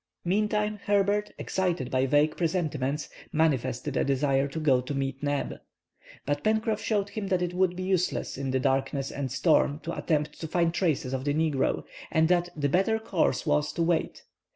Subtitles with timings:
[0.25, 5.59] Meantime, Herbert, excited by vague presentiments, manifested a desire to go to meet Neb.
[6.25, 9.95] But Pencroff showed him that it would be useless in the darkness and storm to
[9.95, 14.23] attempt to find traces of the negro, and, that the better course was, to wait.